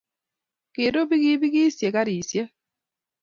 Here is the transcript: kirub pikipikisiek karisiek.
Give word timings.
kirub 0.73 1.07
pikipikisiek 1.09 1.93
karisiek. 1.95 2.49